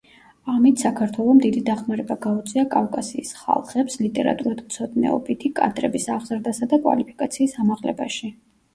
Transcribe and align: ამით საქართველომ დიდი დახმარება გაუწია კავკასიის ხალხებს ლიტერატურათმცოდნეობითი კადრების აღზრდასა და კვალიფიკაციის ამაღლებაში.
ამით 0.51 0.83
საქართველომ 0.85 1.41
დიდი 1.43 1.61
დახმარება 1.67 2.17
გაუწია 2.23 2.63
კავკასიის 2.77 3.35
ხალხებს 3.43 4.01
ლიტერატურათმცოდნეობითი 4.07 5.55
კადრების 5.63 6.11
აღზრდასა 6.19 6.73
და 6.77 6.85
კვალიფიკაციის 6.85 7.59
ამაღლებაში. 7.67 8.37